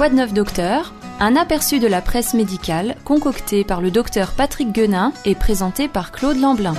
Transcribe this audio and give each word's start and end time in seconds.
Quoi 0.00 0.08
de 0.08 0.14
neuf 0.14 0.32
docteur? 0.32 0.94
Un 1.20 1.36
aperçu 1.36 1.78
de 1.78 1.86
la 1.86 2.00
presse 2.00 2.32
médicale 2.32 2.96
concocté 3.04 3.64
par 3.64 3.82
le 3.82 3.90
docteur 3.90 4.32
Patrick 4.32 4.72
Guenin 4.72 5.12
et 5.26 5.34
présenté 5.34 5.88
par 5.88 6.10
Claude 6.10 6.38
Lamblin. 6.38 6.72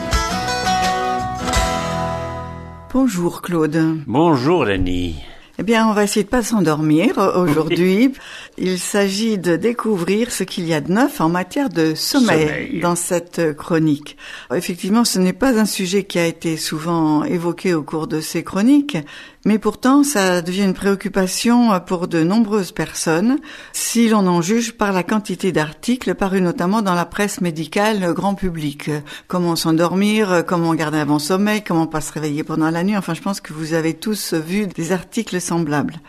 Bonjour 2.92 3.44
Claude. 3.44 4.00
Bonjour 4.08 4.66
Denis. 4.66 5.18
Eh 5.60 5.64
bien, 5.64 5.88
on 5.88 5.94
va 5.94 6.04
essayer 6.06 6.24
de 6.24 6.30
pas 6.30 6.42
s'endormir 6.42 7.20
aujourd'hui. 7.36 8.14
Il 8.58 8.80
s'agit 8.80 9.38
de 9.38 9.56
découvrir 9.56 10.32
ce 10.32 10.44
qu'il 10.44 10.66
y 10.66 10.74
a 10.74 10.82
de 10.82 10.92
neuf 10.92 11.22
en 11.22 11.30
matière 11.30 11.70
de 11.70 11.94
sommeil, 11.94 12.48
Sommeil. 12.48 12.80
dans 12.80 12.96
cette 12.96 13.56
chronique. 13.56 14.18
Effectivement, 14.52 15.06
ce 15.06 15.20
n'est 15.20 15.34
pas 15.34 15.60
un 15.60 15.66
sujet 15.66 16.06
qui 16.06 16.18
a 16.18 16.26
été 16.26 16.58
souvent 16.58 17.24
évoqué 17.24 17.76
au 17.76 17.84
cours 17.84 18.08
de 18.08 18.22
ces 18.22 18.44
chroniques, 18.44 18.98
mais 19.46 19.60
pourtant 19.60 20.04
ça 20.04 20.42
devient 20.42 20.64
une 20.64 20.74
préoccupation 20.74 21.80
pour 21.80 22.08
de 22.08 22.24
nombreuses 22.24 22.72
personnes, 22.72 23.38
si 23.74 24.10
l'on 24.10 24.28
en 24.28 24.42
juge 24.42 24.74
par 24.74 24.92
la 24.92 25.04
quantité 25.04 25.52
d'articles 25.52 26.16
parus 26.16 26.42
notamment 26.42 26.82
dans 26.82 26.94
la 26.94 27.06
presse 27.06 27.42
médicale 27.42 28.14
grand 28.14 28.36
public. 28.36 28.90
Comment 29.28 29.56
s'endormir, 29.56 30.44
comment 30.46 30.74
garder 30.76 31.00
un 31.00 31.06
bon 31.06 31.20
sommeil, 31.20 31.64
comment 31.64 31.88
pas 31.88 32.02
se 32.02 32.14
réveiller 32.14 32.44
pendant 32.44 32.70
la 32.70 32.84
nuit. 32.84 32.98
Enfin, 32.98 33.14
je 33.14 33.22
pense 33.22 33.42
que 33.42 33.54
vous 33.54 33.74
avez 33.74 33.94
tous 33.94 34.34
vu 34.34 34.68
des 34.68 34.92
articles 34.92 35.40
semblables. 35.42 36.00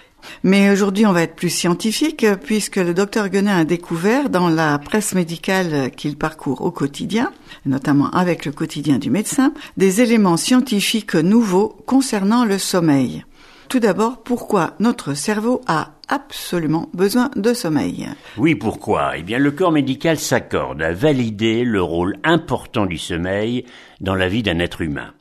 Mais 0.43 0.71
aujourd'hui, 0.71 1.07
on 1.07 1.13
va 1.13 1.23
être 1.23 1.37
plus 1.37 1.51
scientifique 1.51 2.27
puisque 2.43 2.77
le 2.77 2.95
docteur 2.95 3.29
Guenin 3.29 3.59
a 3.59 3.65
découvert 3.65 4.31
dans 4.31 4.49
la 4.49 4.79
presse 4.79 5.15
médicale 5.15 5.91
qu'il 5.91 6.17
parcourt 6.17 6.63
au 6.63 6.71
quotidien, 6.71 7.33
notamment 7.67 8.11
avec 8.11 8.45
le 8.45 8.53
quotidien 8.53 8.99
du 8.99 9.11
médecin, 9.11 9.53
des 9.77 10.01
éléments 10.01 10.37
scientifiques 10.37 11.15
nouveaux 11.15 11.77
concernant 11.87 12.45
le 12.45 12.59
sommeil. 12.59 13.25
Tout 13.69 13.81
d'abord, 13.81 14.23
pourquoi 14.23 14.75
notre 14.81 15.15
cerveau 15.15 15.63
a 15.67 15.93
absolument 16.09 16.91
besoin 16.93 17.31
de 17.37 17.55
sommeil? 17.55 18.07
Oui, 18.37 18.55
pourquoi? 18.55 19.17
Eh 19.17 19.23
bien, 19.23 19.39
le 19.39 19.51
corps 19.51 19.73
médical 19.73 20.19
s'accorde 20.19 20.83
à 20.83 20.93
valider 20.93 21.65
le 21.65 21.83
rôle 21.83 22.19
important 22.23 22.85
du 22.85 22.99
sommeil 22.99 23.65
dans 24.01 24.15
la 24.15 24.29
vie 24.29 24.43
d'un 24.43 24.59
être 24.59 24.83
humain. 24.83 25.15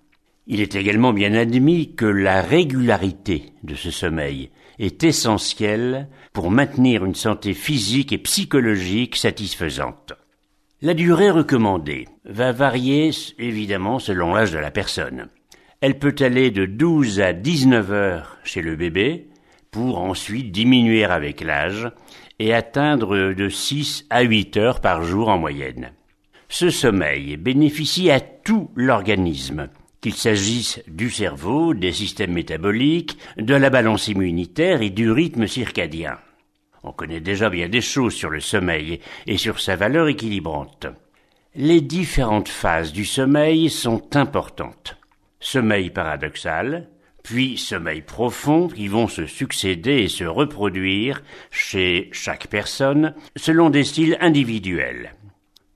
Il 0.48 0.60
est 0.60 0.76
également 0.76 1.14
bien 1.14 1.34
admis 1.34 1.96
que 1.96 2.06
la 2.06 2.42
régularité 2.42 3.54
de 3.64 3.76
ce 3.76 3.90
sommeil 3.90 4.50
est 4.82 5.06
essentielle 5.06 6.10
pour 6.34 6.52
maintenir 6.52 7.06
une 7.06 7.16
santé 7.16 7.54
physique 7.54 8.12
et 8.12 8.18
psychologique 8.18 9.16
satisfaisante. 9.16 10.14
La 10.82 10.94
durée 10.94 11.30
recommandée 11.30 12.08
va 12.26 12.52
varier 12.52 13.12
évidemment 13.38 14.00
selon 14.00 14.34
l'âge 14.34 14.52
de 14.52 14.58
la 14.58 14.72
personne. 14.72 15.28
Elle 15.80 16.00
peut 16.00 16.16
aller 16.20 16.52
de 16.52 16.66
12 16.66 17.22
à 17.22 17.32
19 17.32 17.92
heures 17.92 18.38
chez 18.44 18.62
le 18.62 18.76
bébé, 18.76 19.30
pour 19.72 20.00
ensuite 20.00 20.52
diminuer 20.52 21.06
avec 21.06 21.42
l'âge 21.42 21.90
et 22.40 22.54
atteindre 22.54 23.34
de 23.34 23.50
6 23.50 24.08
à 24.10 24.22
8 24.22 24.58
heures 24.58 24.82
par 24.82 25.04
jour 25.04 25.30
en 25.30 25.38
moyenne. 25.38 25.94
Ce 26.50 26.70
sommeil 26.70 27.38
bénéficie 27.38 28.12
à 28.12 28.20
tout 28.20 28.70
l'organisme, 28.76 29.70
qu'il 30.02 30.16
s'agisse 30.16 30.82
du 30.88 31.10
cerveau, 31.10 31.74
des 31.74 31.94
systèmes 31.94 32.34
métaboliques, 32.34 33.18
de 33.38 33.54
la 33.54 33.70
balance 33.70 34.08
immunitaire 34.08 34.82
et 34.82 34.90
du 34.90 35.12
rythme 35.12 35.48
circadien. 35.48 36.18
On 36.84 36.92
connaît 36.92 37.20
déjà 37.20 37.50
bien 37.50 37.70
des 37.70 37.82
choses 37.82 38.16
sur 38.16 38.32
le 38.32 38.40
sommeil 38.40 39.00
et 39.28 39.38
sur 39.38 39.60
sa 39.60 39.76
valeur 39.76 40.08
équilibrante. 40.08 40.88
Les 41.54 41.82
différentes 41.82 42.50
phases 42.50 42.92
du 42.92 43.06
sommeil 43.06 43.70
sont 43.70 44.16
importantes. 44.16 44.98
Sommeil 45.40 45.92
paradoxal, 45.92 46.88
puis 47.24 47.58
sommeil 47.58 48.02
profond 48.02 48.68
qui 48.68 48.88
vont 48.88 49.08
se 49.08 49.28
succéder 49.28 50.04
et 50.04 50.08
se 50.08 50.24
reproduire 50.24 51.22
chez 51.52 52.10
chaque 52.12 52.48
personne 52.48 53.14
selon 53.36 53.70
des 53.70 53.84
styles 53.84 54.18
individuels. 54.22 55.14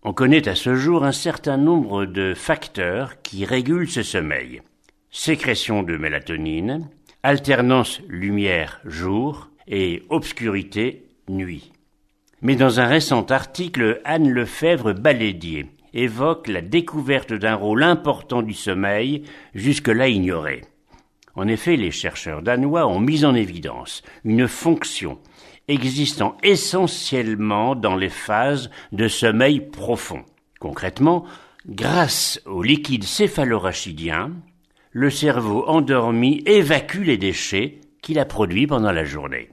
On 0.07 0.13
connaît 0.13 0.47
à 0.47 0.53
ce 0.53 0.75
jour 0.75 1.03
un 1.03 1.11
certain 1.11 1.57
nombre 1.57 2.05
de 2.05 2.35
facteurs 2.35 3.23
qui 3.23 3.43
régulent 3.43 3.89
ce 3.89 4.03
sommeil. 4.03 4.61
Sécrétion 5.09 5.81
de 5.81 5.97
mélatonine, 5.97 6.87
alternance 7.23 8.01
lumière-jour 8.07 9.49
et 9.67 10.03
obscurité 10.09 11.07
nuit. 11.27 11.71
Mais 12.43 12.55
dans 12.55 12.79
un 12.79 12.85
récent 12.85 13.23
article, 13.31 13.99
Anne 14.05 14.29
Lefebvre 14.29 14.93
Balédier 14.93 15.65
évoque 15.95 16.49
la 16.49 16.61
découverte 16.61 17.33
d'un 17.33 17.55
rôle 17.55 17.81
important 17.81 18.43
du 18.43 18.53
sommeil 18.53 19.23
jusque-là 19.55 20.07
ignoré. 20.07 20.61
En 21.33 21.47
effet, 21.47 21.77
les 21.77 21.89
chercheurs 21.89 22.43
danois 22.43 22.85
ont 22.85 22.99
mis 22.99 23.25
en 23.25 23.33
évidence 23.33 24.03
une 24.23 24.47
fonction 24.47 25.17
existant 25.67 26.37
essentiellement 26.43 27.75
dans 27.75 27.95
les 27.95 28.09
phases 28.09 28.69
de 28.91 29.07
sommeil 29.07 29.59
profond. 29.59 30.23
Concrètement, 30.59 31.25
grâce 31.67 32.41
au 32.45 32.63
liquide 32.63 33.03
céphalorachidien, 33.03 34.31
le 34.91 35.09
cerveau 35.09 35.65
endormi 35.67 36.41
évacue 36.45 37.03
les 37.03 37.17
déchets 37.17 37.79
qu'il 38.01 38.19
a 38.19 38.25
produits 38.25 38.67
pendant 38.67 38.91
la 38.91 39.03
journée. 39.03 39.49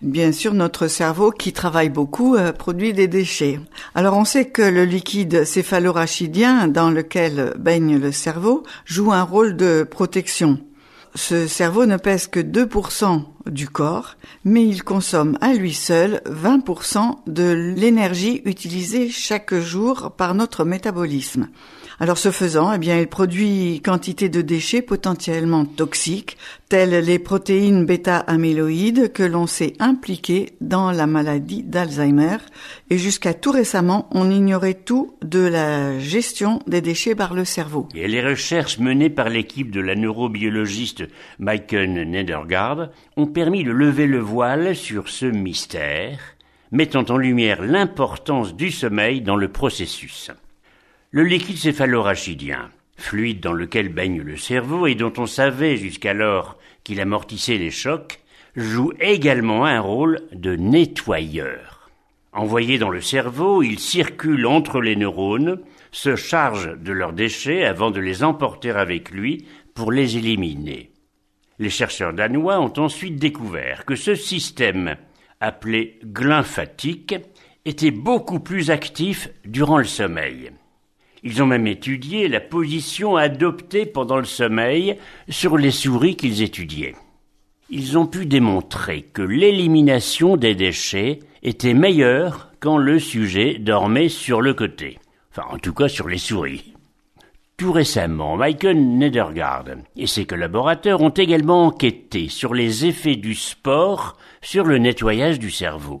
Bien 0.00 0.32
sûr, 0.32 0.52
notre 0.52 0.88
cerveau, 0.88 1.30
qui 1.30 1.52
travaille 1.52 1.88
beaucoup, 1.88 2.34
euh, 2.34 2.52
produit 2.52 2.92
des 2.92 3.06
déchets. 3.06 3.60
Alors 3.94 4.16
on 4.16 4.24
sait 4.24 4.46
que 4.46 4.62
le 4.62 4.84
liquide 4.84 5.44
céphalorachidien 5.44 6.66
dans 6.66 6.90
lequel 6.90 7.54
baigne 7.56 7.98
le 7.98 8.10
cerveau 8.10 8.64
joue 8.84 9.12
un 9.12 9.22
rôle 9.22 9.56
de 9.56 9.86
protection. 9.88 10.58
Ce 11.14 11.46
cerveau 11.46 11.84
ne 11.84 11.98
pèse 11.98 12.26
que 12.26 12.40
2% 12.40 13.22
du 13.46 13.68
corps, 13.68 14.16
mais 14.44 14.66
il 14.66 14.82
consomme 14.82 15.36
à 15.42 15.52
lui 15.52 15.74
seul 15.74 16.22
20% 16.26 17.18
de 17.26 17.52
l'énergie 17.76 18.40
utilisée 18.46 19.10
chaque 19.10 19.54
jour 19.54 20.12
par 20.16 20.34
notre 20.34 20.64
métabolisme. 20.64 21.48
Alors 22.02 22.18
ce 22.18 22.32
faisant, 22.32 22.72
eh 22.72 22.78
bien, 22.78 22.98
il 22.98 23.06
produit 23.06 23.80
quantité 23.80 24.28
de 24.28 24.42
déchets 24.42 24.82
potentiellement 24.82 25.64
toxiques, 25.64 26.36
telles 26.68 27.04
les 27.04 27.20
protéines 27.20 27.86
bêta-amyloïdes 27.86 29.12
que 29.12 29.22
l'on 29.22 29.46
sait 29.46 29.74
impliquées 29.78 30.48
dans 30.60 30.90
la 30.90 31.06
maladie 31.06 31.62
d'Alzheimer. 31.62 32.38
Et 32.90 32.98
jusqu'à 32.98 33.34
tout 33.34 33.52
récemment, 33.52 34.08
on 34.10 34.32
ignorait 34.32 34.74
tout 34.74 35.14
de 35.22 35.46
la 35.46 35.96
gestion 36.00 36.58
des 36.66 36.80
déchets 36.80 37.14
par 37.14 37.34
le 37.34 37.44
cerveau. 37.44 37.86
Et 37.94 38.08
les 38.08 38.20
recherches 38.20 38.80
menées 38.80 39.08
par 39.08 39.28
l'équipe 39.28 39.70
de 39.70 39.80
la 39.80 39.94
neurobiologiste 39.94 41.04
Maiken 41.38 42.02
Nedergaard 42.02 42.88
ont 43.16 43.28
permis 43.28 43.62
de 43.62 43.70
lever 43.70 44.08
le 44.08 44.18
voile 44.18 44.74
sur 44.74 45.08
ce 45.08 45.26
mystère, 45.26 46.18
mettant 46.72 47.04
en 47.10 47.16
lumière 47.16 47.62
l'importance 47.62 48.56
du 48.56 48.72
sommeil 48.72 49.20
dans 49.20 49.36
le 49.36 49.52
processus. 49.52 50.32
Le 51.14 51.24
liquide 51.24 51.58
céphalorachidien, 51.58 52.70
fluide 52.96 53.40
dans 53.40 53.52
lequel 53.52 53.90
baigne 53.90 54.22
le 54.22 54.38
cerveau 54.38 54.86
et 54.86 54.94
dont 54.94 55.12
on 55.18 55.26
savait 55.26 55.76
jusqu'alors 55.76 56.56
qu'il 56.84 57.02
amortissait 57.02 57.58
les 57.58 57.70
chocs, 57.70 58.20
joue 58.56 58.94
également 58.98 59.66
un 59.66 59.78
rôle 59.78 60.22
de 60.32 60.56
nettoyeur. 60.56 61.90
Envoyé 62.32 62.78
dans 62.78 62.88
le 62.88 63.02
cerveau, 63.02 63.62
il 63.62 63.78
circule 63.78 64.46
entre 64.46 64.80
les 64.80 64.96
neurones, 64.96 65.60
se 65.90 66.16
charge 66.16 66.78
de 66.78 66.92
leurs 66.92 67.12
déchets 67.12 67.66
avant 67.66 67.90
de 67.90 68.00
les 68.00 68.24
emporter 68.24 68.70
avec 68.70 69.10
lui 69.10 69.44
pour 69.74 69.92
les 69.92 70.16
éliminer. 70.16 70.92
Les 71.58 71.68
chercheurs 71.68 72.14
danois 72.14 72.58
ont 72.58 72.72
ensuite 72.78 73.16
découvert 73.16 73.84
que 73.84 73.96
ce 73.96 74.14
système, 74.14 74.96
appelé 75.40 76.00
glymphatique, 76.06 77.16
était 77.66 77.90
beaucoup 77.90 78.40
plus 78.40 78.70
actif 78.70 79.28
durant 79.44 79.76
le 79.76 79.84
sommeil. 79.84 80.52
Ils 81.24 81.42
ont 81.42 81.46
même 81.46 81.66
étudié 81.66 82.26
la 82.28 82.40
position 82.40 83.16
adoptée 83.16 83.86
pendant 83.86 84.16
le 84.16 84.24
sommeil 84.24 84.96
sur 85.28 85.56
les 85.56 85.70
souris 85.70 86.16
qu'ils 86.16 86.42
étudiaient. 86.42 86.96
Ils 87.70 87.96
ont 87.96 88.06
pu 88.06 88.26
démontrer 88.26 89.02
que 89.02 89.22
l'élimination 89.22 90.36
des 90.36 90.54
déchets 90.54 91.20
était 91.42 91.74
meilleure 91.74 92.50
quand 92.60 92.76
le 92.76 92.98
sujet 92.98 93.58
dormait 93.58 94.08
sur 94.08 94.40
le 94.40 94.52
côté. 94.52 94.98
Enfin, 95.30 95.46
en 95.50 95.58
tout 95.58 95.72
cas 95.72 95.88
sur 95.88 96.08
les 96.08 96.18
souris. 96.18 96.74
Tout 97.56 97.72
récemment, 97.72 98.36
Michael 98.36 98.98
Nedergaard 98.98 99.66
et 99.96 100.08
ses 100.08 100.24
collaborateurs 100.24 101.00
ont 101.00 101.10
également 101.10 101.66
enquêté 101.66 102.28
sur 102.28 102.54
les 102.54 102.86
effets 102.86 103.16
du 103.16 103.34
sport 103.34 104.16
sur 104.40 104.64
le 104.64 104.78
nettoyage 104.78 105.38
du 105.38 105.50
cerveau. 105.50 106.00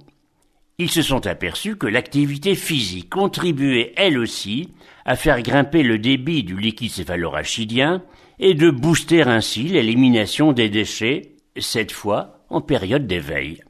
Ils 0.82 0.90
se 0.90 1.02
sont 1.02 1.28
aperçus 1.28 1.76
que 1.76 1.86
l'activité 1.86 2.56
physique 2.56 3.08
contribuait 3.08 3.92
elle 3.96 4.18
aussi 4.18 4.70
à 5.04 5.14
faire 5.14 5.40
grimper 5.40 5.84
le 5.84 5.96
débit 5.96 6.42
du 6.42 6.58
liquide 6.58 6.90
céphalorachidien 6.90 8.02
et 8.40 8.54
de 8.54 8.68
booster 8.68 9.22
ainsi 9.22 9.62
l'élimination 9.62 10.50
des 10.50 10.68
déchets, 10.68 11.36
cette 11.56 11.92
fois 11.92 12.44
en 12.50 12.60
période 12.60 13.06
d'éveil. 13.06 13.62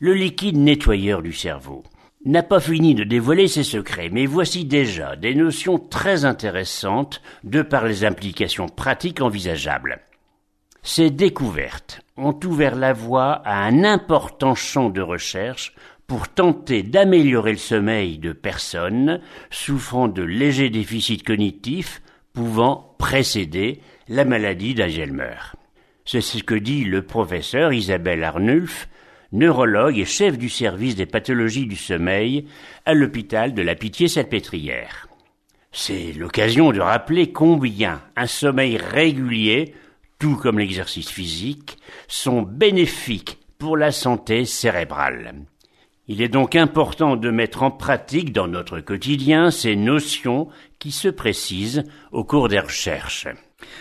Le 0.00 0.14
liquide 0.14 0.56
nettoyeur 0.56 1.22
du 1.22 1.32
cerveau 1.32 1.84
n'a 2.24 2.42
pas 2.42 2.58
fini 2.58 2.96
de 2.96 3.04
dévoiler 3.04 3.46
ses 3.46 3.62
secrets, 3.62 4.10
mais 4.10 4.26
voici 4.26 4.64
déjà 4.64 5.14
des 5.14 5.36
notions 5.36 5.78
très 5.78 6.24
intéressantes 6.24 7.22
de 7.44 7.62
par 7.62 7.84
les 7.84 8.04
implications 8.04 8.68
pratiques 8.68 9.20
envisageables. 9.20 10.00
Ces 10.82 11.10
découvertes 11.10 12.00
ont 12.16 12.38
ouvert 12.44 12.74
la 12.74 12.92
voie 12.92 13.34
à 13.44 13.62
un 13.62 13.84
important 13.84 14.56
champ 14.56 14.90
de 14.90 15.00
recherche 15.00 15.74
pour 16.12 16.28
tenter 16.28 16.82
d'améliorer 16.82 17.52
le 17.52 17.56
sommeil 17.56 18.18
de 18.18 18.34
personnes 18.34 19.18
souffrant 19.50 20.08
de 20.08 20.22
légers 20.22 20.68
déficits 20.68 21.22
cognitifs 21.22 22.02
pouvant 22.34 22.94
précéder 22.98 23.80
la 24.08 24.26
maladie 24.26 24.74
d'Alzheimer. 24.74 25.38
C'est 26.04 26.20
ce 26.20 26.42
que 26.42 26.54
dit 26.54 26.84
le 26.84 27.00
professeur 27.00 27.72
Isabelle 27.72 28.24
Arnulf, 28.24 28.90
neurologue 29.32 29.96
et 29.96 30.04
chef 30.04 30.36
du 30.36 30.50
service 30.50 30.96
des 30.96 31.06
pathologies 31.06 31.64
du 31.64 31.76
sommeil 31.76 32.46
à 32.84 32.92
l'hôpital 32.92 33.54
de 33.54 33.62
la 33.62 33.74
Pitié-Salpêtrière. 33.74 35.08
C'est 35.70 36.12
l'occasion 36.12 36.72
de 36.72 36.80
rappeler 36.80 37.32
combien 37.32 38.02
un 38.16 38.26
sommeil 38.26 38.76
régulier, 38.76 39.74
tout 40.18 40.36
comme 40.36 40.58
l'exercice 40.58 41.08
physique, 41.08 41.78
sont 42.06 42.42
bénéfiques 42.42 43.38
pour 43.56 43.78
la 43.78 43.92
santé 43.92 44.44
cérébrale. 44.44 45.46
Il 46.08 46.20
est 46.20 46.28
donc 46.28 46.56
important 46.56 47.16
de 47.16 47.30
mettre 47.30 47.62
en 47.62 47.70
pratique 47.70 48.32
dans 48.32 48.48
notre 48.48 48.80
quotidien 48.80 49.50
ces 49.50 49.76
notions 49.76 50.48
qui 50.80 50.90
se 50.90 51.08
précisent 51.08 51.84
au 52.10 52.24
cours 52.24 52.48
des 52.48 52.58
recherches. 52.58 53.28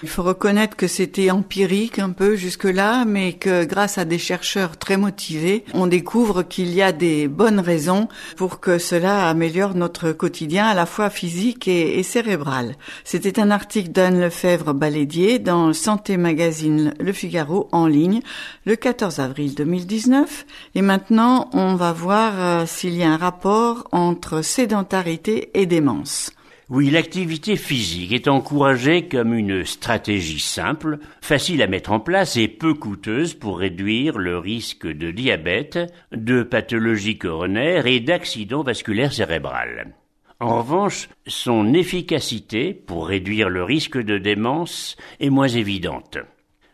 Il 0.03 0.09
faut 0.09 0.23
reconnaître 0.23 0.75
que 0.75 0.87
c'était 0.87 1.31
empirique 1.31 1.99
un 1.99 2.09
peu 2.09 2.35
jusque-là, 2.35 3.05
mais 3.05 3.33
que 3.33 3.65
grâce 3.65 3.97
à 3.97 4.05
des 4.05 4.17
chercheurs 4.17 4.77
très 4.77 4.97
motivés, 4.97 5.63
on 5.73 5.87
découvre 5.87 6.43
qu'il 6.43 6.73
y 6.73 6.81
a 6.81 6.91
des 6.91 7.27
bonnes 7.27 7.59
raisons 7.59 8.07
pour 8.35 8.59
que 8.59 8.77
cela 8.77 9.29
améliore 9.29 9.75
notre 9.75 10.11
quotidien 10.11 10.65
à 10.65 10.73
la 10.73 10.85
fois 10.85 11.09
physique 11.09 11.67
et, 11.67 12.01
cérébral. 12.03 12.75
C'était 13.03 13.39
un 13.39 13.51
article 13.51 13.91
d'Anne 13.91 14.19
Lefebvre 14.19 14.73
Balédier 14.73 15.39
dans 15.39 15.73
Santé 15.73 16.17
Magazine 16.17 16.93
Le 16.99 17.13
Figaro 17.13 17.69
en 17.71 17.87
ligne 17.87 18.21
le 18.65 18.75
14 18.75 19.19
avril 19.19 19.55
2019. 19.55 20.45
Et 20.75 20.81
maintenant, 20.81 21.49
on 21.53 21.75
va 21.75 21.93
voir 21.93 22.33
euh, 22.37 22.65
s'il 22.65 22.95
y 22.95 23.03
a 23.03 23.11
un 23.11 23.17
rapport 23.17 23.87
entre 23.91 24.41
sédentarité 24.41 25.51
et 25.53 25.65
démence. 25.65 26.31
Oui, 26.73 26.89
l'activité 26.89 27.57
physique 27.57 28.13
est 28.13 28.29
encouragée 28.29 29.09
comme 29.09 29.33
une 29.33 29.65
stratégie 29.65 30.39
simple, 30.39 30.99
facile 31.19 31.61
à 31.61 31.67
mettre 31.67 31.91
en 31.91 31.99
place 31.99 32.37
et 32.37 32.47
peu 32.47 32.73
coûteuse 32.73 33.33
pour 33.33 33.59
réduire 33.59 34.17
le 34.17 34.37
risque 34.37 34.87
de 34.87 35.11
diabète, 35.11 35.93
de 36.13 36.43
pathologie 36.43 37.17
coronaire 37.17 37.87
et 37.87 37.99
d'accident 37.99 38.63
vasculaire 38.63 39.11
cérébral. 39.11 39.93
En 40.39 40.59
revanche, 40.59 41.09
son 41.27 41.73
efficacité 41.73 42.73
pour 42.73 43.05
réduire 43.05 43.49
le 43.49 43.65
risque 43.65 44.01
de 44.01 44.17
démence 44.17 44.95
est 45.19 45.29
moins 45.29 45.49
évidente. 45.49 46.19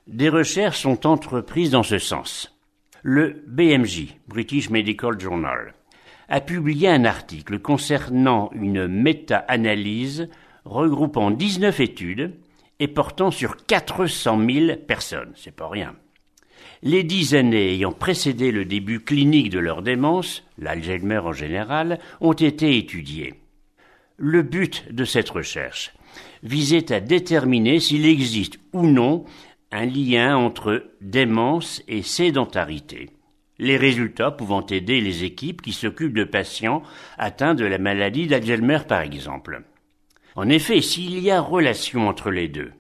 Des 0.06 0.30
recherches 0.30 0.82
sont 0.82 1.08
entreprises 1.08 1.72
dans 1.72 1.82
ce 1.82 1.98
sens. 1.98 2.56
Le 3.02 3.44
BMJ, 3.48 4.16
British 4.28 4.70
Medical 4.70 5.20
Journal, 5.20 5.74
a 6.30 6.42
publié 6.42 6.90
un 6.90 7.06
article 7.06 7.60
concernant 7.60 8.50
une 8.54 8.88
méta-analyse 8.88 10.30
regroupant 10.66 11.32
19 11.32 11.80
études 11.80 12.34
et 12.80 12.88
portant 12.88 13.32
sur 13.32 13.66
400 13.66 14.40
000 14.46 14.78
personnes. 14.88 15.32
C'est 15.36 15.56
pas 15.56 15.70
rien. 15.70 15.96
Les 16.84 17.04
dix 17.04 17.34
années 17.34 17.74
ayant 17.74 17.92
précédé 17.92 18.52
le 18.52 18.66
début 18.66 19.00
clinique 19.00 19.50
de 19.50 19.60
leur 19.60 19.82
démence, 19.82 20.44
l'Alzheimer 20.60 21.20
en 21.20 21.34
général, 21.34 22.00
ont 22.22 22.34
été 22.34 22.78
étudiées. 22.78 23.36
Le 24.18 24.44
but 24.44 24.92
de 24.92 25.06
cette 25.06 25.30
recherche 25.30 25.94
visait 26.44 26.92
à 26.92 27.00
déterminer 27.00 27.80
s'il 27.80 28.06
existe 28.06 28.60
ou 28.74 28.86
non 28.86 29.26
un 29.72 29.86
lien 29.86 30.38
entre 30.38 30.92
démence 31.02 31.82
et 31.88 32.02
sédentarité 32.02 33.10
les 33.60 33.78
résultats 33.78 34.32
pouvant 34.32 34.66
aider 34.66 35.02
les 35.02 35.24
équipes 35.24 35.62
qui 35.62 35.74
s'occupent 35.74 36.16
de 36.16 36.24
patients 36.24 36.84
atteints 37.18 37.56
de 37.56 37.66
la 37.66 37.78
maladie 37.78 38.28
d'Alzheimer 38.28 38.80
par 38.88 39.02
exemple. 39.02 39.64
En 40.36 40.50
effet, 40.50 40.82
s'il 40.82 41.20
y 41.20 41.32
a 41.32 41.42
relation 41.42 42.08
entre 42.08 42.30
les 42.30 42.48
deux, 42.48 42.72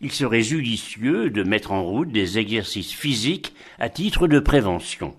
il 0.00 0.12
serait 0.12 0.42
judicieux 0.42 1.30
de 1.30 1.42
mettre 1.42 1.72
en 1.72 1.84
route 1.84 2.10
des 2.10 2.38
exercices 2.38 2.92
physiques 2.92 3.54
à 3.78 3.88
titre 3.88 4.26
de 4.28 4.38
prévention. 4.38 5.14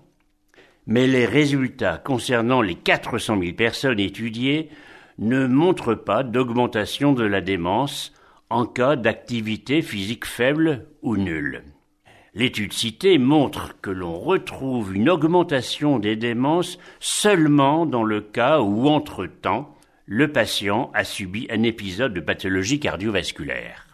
Mais 0.86 1.06
les 1.06 1.26
résultats 1.26 1.98
concernant 1.98 2.62
les 2.62 2.74
400 2.74 3.38
000 3.40 3.52
personnes 3.54 4.00
étudiées 4.00 4.70
ne 5.18 5.46
montrent 5.46 5.94
pas 5.94 6.22
d'augmentation 6.22 7.12
de 7.12 7.24
la 7.24 7.40
démence 7.40 8.12
en 8.48 8.66
cas 8.66 8.96
d'activité 8.96 9.82
physique 9.82 10.24
faible 10.24 10.86
ou 11.02 11.16
nulle. 11.16 11.62
L'étude 12.34 12.72
citée 12.72 13.18
montre 13.18 13.80
que 13.80 13.90
l'on 13.90 14.18
retrouve 14.18 14.94
une 14.94 15.10
augmentation 15.10 15.98
des 15.98 16.14
démences 16.14 16.78
seulement 17.00 17.86
dans 17.86 18.04
le 18.04 18.20
cas 18.20 18.60
où, 18.60 18.88
entre-temps, 18.88 19.74
le 20.06 20.30
patient 20.30 20.90
a 20.94 21.02
subi 21.02 21.48
un 21.50 21.62
épisode 21.64 22.14
de 22.14 22.20
pathologie 22.20 22.78
cardiovasculaire. 22.78 23.86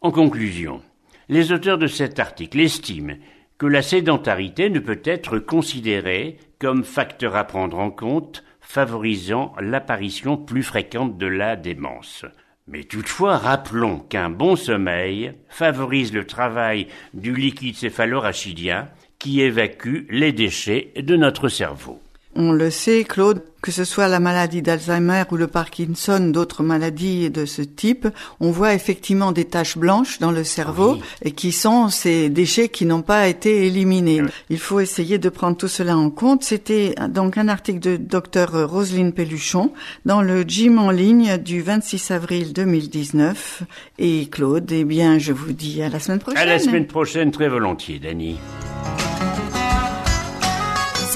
En 0.00 0.10
conclusion, 0.10 0.82
les 1.28 1.52
auteurs 1.52 1.78
de 1.78 1.86
cet 1.86 2.18
article 2.18 2.58
estiment 2.60 3.14
que 3.56 3.66
la 3.66 3.82
sédentarité 3.82 4.68
ne 4.68 4.80
peut 4.80 5.02
être 5.04 5.38
considérée 5.38 6.38
comme 6.58 6.82
facteur 6.82 7.36
à 7.36 7.44
prendre 7.44 7.78
en 7.78 7.90
compte 7.90 8.42
favorisant 8.60 9.54
l'apparition 9.60 10.36
plus 10.36 10.62
fréquente 10.62 11.18
de 11.18 11.26
la 11.26 11.56
démence. 11.56 12.24
Mais 12.72 12.84
toutefois, 12.84 13.36
rappelons 13.36 13.98
qu'un 13.98 14.30
bon 14.30 14.54
sommeil 14.54 15.32
favorise 15.48 16.12
le 16.12 16.24
travail 16.24 16.86
du 17.14 17.34
liquide 17.34 17.74
céphalorachidien 17.74 18.88
qui 19.18 19.40
évacue 19.40 20.06
les 20.08 20.32
déchets 20.32 20.92
de 20.96 21.16
notre 21.16 21.48
cerveau. 21.48 22.00
On 22.36 22.52
le 22.52 22.70
sait, 22.70 23.04
Claude, 23.04 23.42
que 23.60 23.72
ce 23.72 23.84
soit 23.84 24.08
la 24.08 24.20
maladie 24.20 24.62
d'Alzheimer 24.62 25.24
ou 25.32 25.36
le 25.36 25.48
Parkinson, 25.48 26.20
d'autres 26.28 26.62
maladies 26.62 27.28
de 27.28 27.44
ce 27.44 27.60
type, 27.62 28.06
on 28.38 28.50
voit 28.50 28.72
effectivement 28.72 29.32
des 29.32 29.44
taches 29.44 29.76
blanches 29.76 30.18
dans 30.20 30.30
le 30.30 30.44
cerveau 30.44 30.98
et 31.22 31.32
qui 31.32 31.50
sont 31.50 31.88
ces 31.88 32.30
déchets 32.30 32.68
qui 32.68 32.86
n'ont 32.86 33.02
pas 33.02 33.28
été 33.28 33.66
éliminés. 33.66 34.22
Il 34.48 34.58
faut 34.58 34.80
essayer 34.80 35.18
de 35.18 35.28
prendre 35.28 35.56
tout 35.56 35.68
cela 35.68 35.96
en 35.96 36.08
compte. 36.08 36.44
C'était 36.44 36.94
donc 37.08 37.36
un 37.36 37.48
article 37.48 37.80
de 37.80 37.96
Dr 37.96 38.64
Roselyne 38.68 39.12
Pelluchon 39.12 39.72
dans 40.04 40.22
le 40.22 40.42
gym 40.42 40.78
en 40.78 40.90
ligne 40.90 41.36
du 41.36 41.62
26 41.62 42.12
avril 42.12 42.52
2019. 42.52 43.64
Et 43.98 44.28
Claude, 44.30 44.70
eh 44.70 44.84
bien, 44.84 45.18
je 45.18 45.32
vous 45.32 45.52
dis 45.52 45.82
à 45.82 45.88
la 45.88 45.98
semaine 45.98 46.20
prochaine. 46.20 46.40
À 46.40 46.46
la 46.46 46.58
semaine 46.58 46.86
prochaine, 46.86 47.32
très 47.32 47.48
volontiers, 47.48 47.98
Dani. 47.98 48.38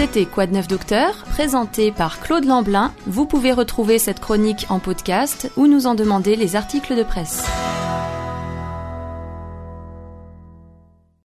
C'était 0.05 0.27
de 0.47 0.53
neuf 0.53 0.69
docteur, 0.69 1.15
présenté 1.31 1.91
par 1.91 2.21
Claude 2.21 2.45
Lamblin. 2.45 2.93
Vous 3.07 3.25
pouvez 3.25 3.53
retrouver 3.53 3.99
cette 3.99 4.21
chronique 4.21 4.67
en 4.69 4.79
podcast 4.79 5.51
ou 5.57 5.67
nous 5.67 5.87
en 5.87 5.95
demander 5.95 6.37
les 6.37 6.57
articles 6.57 6.95
de 6.95 7.03
presse. 7.03 7.43